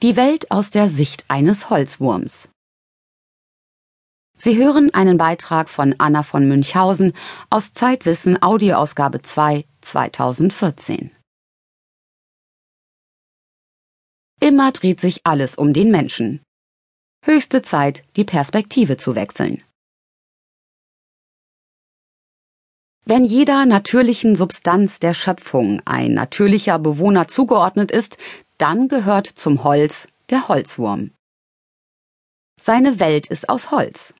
Die 0.00 0.14
Welt 0.14 0.52
aus 0.52 0.70
der 0.70 0.88
Sicht 0.88 1.24
eines 1.26 1.70
Holzwurms. 1.70 2.48
Sie 4.36 4.56
hören 4.56 4.94
einen 4.94 5.18
Beitrag 5.18 5.68
von 5.68 5.96
Anna 5.98 6.22
von 6.22 6.46
Münchhausen 6.46 7.14
aus 7.50 7.72
Zeitwissen 7.72 8.40
Audioausgabe 8.40 9.22
2 9.22 9.64
2014. 9.80 11.10
Immer 14.40 14.70
dreht 14.70 15.00
sich 15.00 15.22
alles 15.26 15.56
um 15.56 15.72
den 15.72 15.90
Menschen. 15.90 16.44
Höchste 17.24 17.62
Zeit, 17.62 18.04
die 18.14 18.24
Perspektive 18.24 18.98
zu 18.98 19.16
wechseln. 19.16 19.64
Wenn 23.04 23.24
jeder 23.24 23.66
natürlichen 23.66 24.36
Substanz 24.36 25.00
der 25.00 25.14
Schöpfung 25.14 25.82
ein 25.86 26.14
natürlicher 26.14 26.78
Bewohner 26.78 27.26
zugeordnet 27.26 27.90
ist, 27.90 28.16
dann 28.58 28.88
gehört 28.88 29.26
zum 29.26 29.64
Holz 29.64 30.08
der 30.30 30.48
Holzwurm. 30.48 31.12
Seine 32.60 32.98
Welt 33.00 33.28
ist 33.28 33.48
aus 33.48 33.70
Holz. 33.70 34.14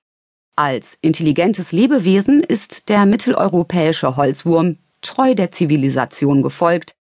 Als 0.56 0.96
intelligentes 1.00 1.72
Lebewesen 1.72 2.42
ist 2.42 2.88
der 2.88 3.04
mitteleuropäische 3.06 4.16
Holzwurm 4.16 4.76
treu 5.00 5.34
der 5.34 5.52
Zivilisation 5.52 6.42
gefolgt. 6.42 6.94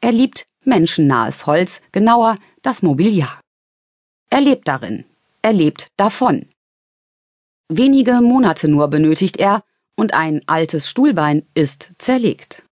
Er 0.00 0.12
liebt 0.12 0.44
menschennahes 0.64 1.46
Holz, 1.46 1.80
genauer 1.92 2.38
das 2.62 2.82
Mobiliar. 2.82 3.40
Er 4.30 4.40
lebt 4.40 4.68
darin, 4.68 5.04
er 5.42 5.52
lebt 5.52 5.88
davon. 5.96 6.48
Wenige 7.68 8.20
Monate 8.20 8.68
nur 8.68 8.88
benötigt 8.88 9.38
er, 9.38 9.64
und 9.96 10.14
ein 10.14 10.40
altes 10.46 10.88
Stuhlbein 10.88 11.46
ist 11.54 11.90
zerlegt. 11.98 12.64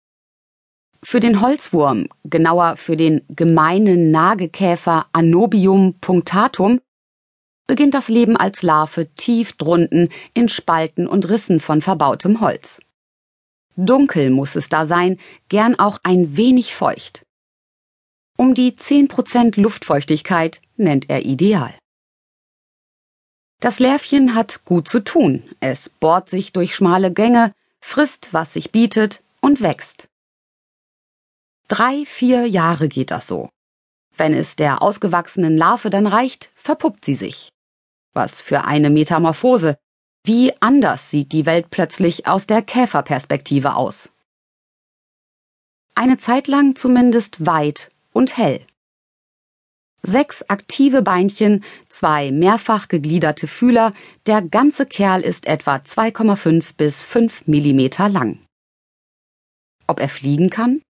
Für 1.01 1.19
den 1.19 1.41
Holzwurm, 1.41 2.07
genauer 2.25 2.75
für 2.75 2.97
den 2.97 3.21
gemeinen 3.29 4.11
Nagekäfer 4.11 5.07
Anobium 5.13 5.95
punctatum, 6.01 6.81
beginnt 7.67 7.93
das 7.93 8.09
Leben 8.09 8.35
als 8.35 8.63
Larve 8.63 9.07
tief 9.15 9.53
drunten 9.53 10.09
in 10.33 10.49
Spalten 10.49 11.07
und 11.07 11.29
Rissen 11.29 11.59
von 11.59 11.81
verbautem 11.81 12.41
Holz. 12.41 12.81
Dunkel 13.77 14.29
muss 14.29 14.55
es 14.55 14.67
da 14.67 14.85
sein, 14.85 15.17
gern 15.47 15.79
auch 15.79 15.99
ein 16.03 16.35
wenig 16.35 16.75
feucht. 16.75 17.23
Um 18.37 18.53
die 18.53 18.73
10% 18.73 19.59
Luftfeuchtigkeit 19.59 20.61
nennt 20.75 21.09
er 21.09 21.25
ideal. 21.25 21.73
Das 23.61 23.79
Lärvchen 23.79 24.35
hat 24.35 24.65
gut 24.65 24.87
zu 24.87 25.01
tun. 25.01 25.43
Es 25.59 25.89
bohrt 25.89 26.29
sich 26.29 26.53
durch 26.53 26.75
schmale 26.75 27.13
Gänge, 27.13 27.53
frisst, 27.79 28.33
was 28.33 28.53
sich 28.53 28.71
bietet 28.71 29.21
und 29.41 29.61
wächst. 29.61 30.08
Drei, 31.69 32.03
vier 32.07 32.47
Jahre 32.47 32.87
geht 32.87 33.11
das 33.11 33.27
so. 33.27 33.49
Wenn 34.17 34.33
es 34.33 34.55
der 34.55 34.81
ausgewachsenen 34.81 35.55
Larve 35.55 35.91
dann 35.91 36.07
reicht, 36.07 36.51
verpuppt 36.55 37.05
sie 37.05 37.13
sich. 37.13 37.49
Was 38.11 38.41
für 38.41 38.65
eine 38.65 38.89
Metamorphose. 38.89 39.77
Wie 40.25 40.51
anders 40.61 41.11
sieht 41.11 41.31
die 41.31 41.45
Welt 41.45 41.69
plötzlich 41.69 42.25
aus 42.25 42.47
der 42.47 42.63
Käferperspektive 42.63 43.75
aus. 43.75 44.09
Eine 45.93 46.17
Zeit 46.17 46.47
lang 46.47 46.75
zumindest 46.75 47.45
weit 47.45 47.89
und 48.13 48.35
hell. 48.35 48.65
Sechs 50.01 50.41
aktive 50.49 51.03
Beinchen, 51.03 51.63
zwei 51.87 52.31
mehrfach 52.31 52.87
gegliederte 52.87 53.47
Fühler, 53.47 53.93
der 54.25 54.41
ganze 54.41 54.87
Kerl 54.87 55.21
ist 55.21 55.45
etwa 55.45 55.75
2,5 55.75 56.71
bis 56.77 57.03
5 57.03 57.45
Millimeter 57.45 58.09
lang. 58.09 58.39
Ob 59.85 59.99
er 59.99 60.09
fliegen 60.09 60.49
kann? 60.49 60.81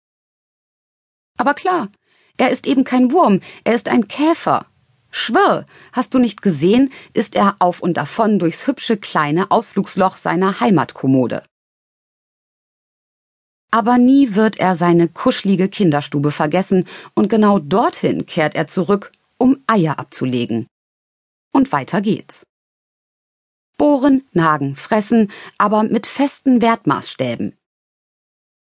Aber 1.38 1.54
klar, 1.54 1.88
er 2.36 2.50
ist 2.50 2.66
eben 2.66 2.84
kein 2.84 3.10
Wurm, 3.10 3.40
er 3.64 3.74
ist 3.74 3.88
ein 3.88 4.06
Käfer. 4.08 4.66
Schwör, 5.10 5.64
hast 5.92 6.12
du 6.12 6.18
nicht 6.18 6.42
gesehen, 6.42 6.92
ist 7.14 7.34
er 7.34 7.56
auf 7.60 7.80
und 7.80 7.96
davon 7.96 8.38
durchs 8.38 8.66
hübsche 8.66 8.98
kleine 8.98 9.50
Ausflugsloch 9.50 10.16
seiner 10.16 10.60
Heimatkommode. 10.60 11.42
Aber 13.70 13.98
nie 13.98 14.34
wird 14.34 14.58
er 14.58 14.76
seine 14.76 15.08
kuschelige 15.08 15.68
Kinderstube 15.68 16.30
vergessen, 16.30 16.86
und 17.14 17.28
genau 17.28 17.58
dorthin 17.58 18.26
kehrt 18.26 18.54
er 18.54 18.66
zurück, 18.66 19.12
um 19.36 19.62
Eier 19.66 19.98
abzulegen. 19.98 20.66
Und 21.52 21.72
weiter 21.72 22.00
geht's. 22.00 22.44
Bohren, 23.76 24.24
nagen, 24.32 24.74
fressen, 24.74 25.30
aber 25.56 25.84
mit 25.84 26.06
festen 26.06 26.60
Wertmaßstäben. 26.62 27.57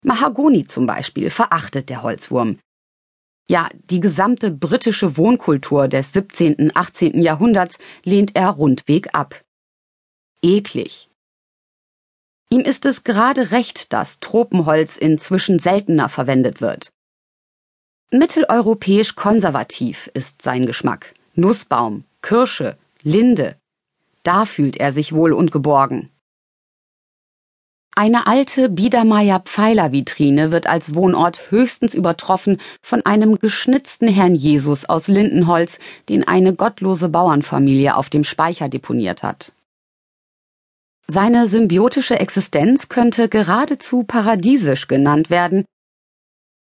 Mahagoni 0.04 0.66
zum 0.66 0.86
Beispiel 0.86 1.30
verachtet 1.30 1.88
der 1.88 2.02
Holzwurm. 2.02 2.58
Ja, 3.48 3.68
die 3.90 4.00
gesamte 4.00 4.50
britische 4.50 5.16
Wohnkultur 5.16 5.88
des 5.88 6.12
17., 6.12 6.72
18. 6.74 7.22
Jahrhunderts 7.22 7.78
lehnt 8.04 8.36
er 8.36 8.50
rundweg 8.50 9.14
ab. 9.14 9.42
Eklig. 10.42 11.08
Ihm 12.50 12.60
ist 12.60 12.84
es 12.84 13.02
gerade 13.02 13.50
recht, 13.50 13.92
dass 13.94 14.20
Tropenholz 14.20 14.98
inzwischen 14.98 15.58
seltener 15.58 16.10
verwendet 16.10 16.60
wird. 16.60 16.92
Mitteleuropäisch 18.10 19.16
konservativ 19.16 20.10
ist 20.12 20.42
sein 20.42 20.66
Geschmack. 20.66 21.14
Nussbaum, 21.34 22.04
Kirsche, 22.20 22.76
Linde. 23.02 23.56
Da 24.22 24.44
fühlt 24.44 24.76
er 24.76 24.92
sich 24.92 25.14
wohl 25.14 25.32
und 25.32 25.50
geborgen. 25.50 26.10
Eine 27.96 28.26
alte 28.26 28.68
Biedermeier 28.68 29.38
Pfeilervitrine 29.38 30.50
wird 30.50 30.66
als 30.66 30.96
Wohnort 30.96 31.52
höchstens 31.52 31.94
übertroffen 31.94 32.60
von 32.82 33.06
einem 33.06 33.38
geschnitzten 33.38 34.08
Herrn 34.08 34.34
Jesus 34.34 34.84
aus 34.84 35.06
Lindenholz, 35.06 35.78
den 36.08 36.26
eine 36.26 36.54
gottlose 36.54 37.08
Bauernfamilie 37.08 37.96
auf 37.96 38.10
dem 38.10 38.24
Speicher 38.24 38.68
deponiert 38.68 39.22
hat. 39.22 39.52
Seine 41.06 41.46
symbiotische 41.46 42.18
Existenz 42.18 42.88
könnte 42.88 43.28
geradezu 43.28 44.02
paradiesisch 44.02 44.88
genannt 44.88 45.30
werden, 45.30 45.64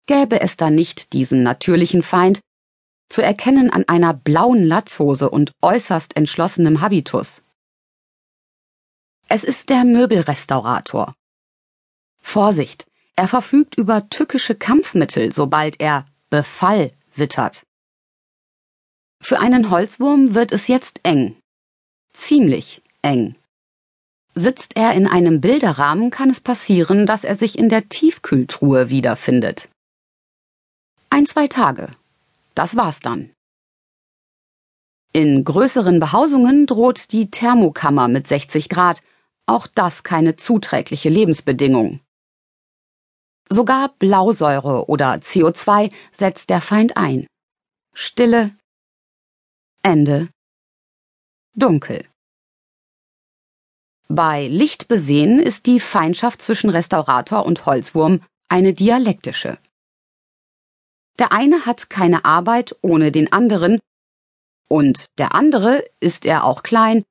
gäbe 0.07 0.41
es 0.41 0.57
da 0.57 0.71
nicht 0.71 1.13
diesen 1.13 1.45
natürlichen 1.45 2.03
Feind, 2.03 2.41
zu 3.09 3.23
erkennen 3.23 3.71
an 3.71 3.85
einer 3.87 4.15
blauen 4.15 4.65
Latzhose 4.65 5.31
und 5.31 5.53
äußerst 5.61 6.17
entschlossenem 6.17 6.81
Habitus. 6.81 7.42
Es 9.35 9.45
ist 9.45 9.71
der 9.71 9.85
Möbelrestaurator. 9.85 11.15
Vorsicht, 12.21 12.87
er 13.17 13.29
verfügt 13.29 13.77
über 13.77 14.11
tückische 14.11 14.55
Kampfmittel, 14.55 15.33
sobald 15.33 15.81
er 15.81 16.05
Befall 16.29 16.93
wittert. 17.15 17.63
Für 19.23 19.41
einen 19.41 19.71
Holzwurm 19.71 20.35
wird 20.35 20.53
es 20.53 20.69
jetzt 20.69 21.01
eng. 21.03 21.41
Ziemlich 22.13 22.83
eng. 23.01 23.35
Sitzt 24.35 24.77
er 24.77 24.93
in 24.93 25.07
einem 25.07 25.41
Bilderrahmen, 25.41 26.11
kann 26.11 26.29
es 26.29 26.43
passieren, 26.43 27.07
dass 27.07 27.25
er 27.25 27.35
sich 27.35 27.59
in 27.59 27.71
der 27.71 27.89
Tiefkühltruhe 27.89 28.91
wiederfindet. 28.91 29.71
Ein, 31.09 31.25
zwei 31.25 31.47
Tage. 31.47 31.89
Das 32.55 32.77
war's 32.77 33.01
dann. 33.01 33.31
In 35.15 35.43
größeren 35.43 36.01
Behausungen 36.01 36.67
droht 36.67 37.13
die 37.13 37.31
Thermokammer 37.31 38.09
mit 38.09 38.27
60 38.29 38.69
Grad, 38.69 39.03
auch 39.47 39.67
das 39.67 40.03
keine 40.03 40.37
zuträgliche 40.37 41.09
Lebensbedingung. 41.09 42.01
Sogar 43.49 43.91
Blausäure 43.99 44.89
oder 44.89 45.15
CO2 45.15 45.93
setzt 46.13 46.51
der 46.51 46.61
Feind 46.61 46.97
ein. 46.97 47.27
Stille. 47.93 48.57
Ende. 49.83 50.31
Dunkel. 51.55 52.09
Bei 54.09 54.47
Lichtbesehen 54.47 55.39
ist 55.39 55.67
die 55.67 55.81
Feindschaft 55.81 56.41
zwischen 56.41 56.71
Restaurator 56.71 57.45
und 57.45 57.67
Holzwurm 57.67 58.23
eine 58.49 58.73
dialektische. 58.73 59.59
Der 61.19 61.33
eine 61.33 61.67
hat 61.67 61.91
keine 61.91 62.25
Arbeit 62.25 62.77
ohne 62.81 63.13
den 63.13 63.33
anderen, 63.33 63.81
und 64.73 65.11
der 65.19 65.35
andere, 65.35 65.85
ist 66.01 66.25
er 66.25 66.45
auch 66.45 66.63
klein, 66.63 67.05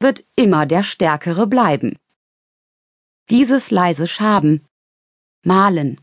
wird 0.00 0.24
immer 0.36 0.66
der 0.66 0.82
Stärkere 0.82 1.46
bleiben. 1.46 1.98
Dieses 3.30 3.70
leise 3.70 4.06
Schaben, 4.06 4.64
Malen, 5.44 6.00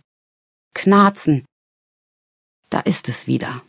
Knarzen, 0.74 1.46
da 2.70 2.80
ist 2.82 3.10
es 3.10 3.28
wieder. 3.28 3.64